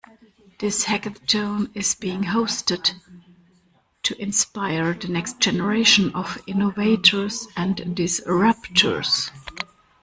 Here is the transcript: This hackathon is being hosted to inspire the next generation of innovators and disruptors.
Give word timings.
This 0.57 0.85
hackathon 0.85 1.69
is 1.75 1.93
being 1.93 2.23
hosted 2.23 2.93
to 4.01 4.19
inspire 4.19 4.95
the 4.95 5.09
next 5.09 5.39
generation 5.39 6.11
of 6.15 6.41
innovators 6.47 7.47
and 7.55 7.77
disruptors. 7.77 9.29